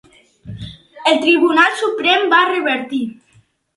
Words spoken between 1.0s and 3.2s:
El Tribunal Suprem va revertir.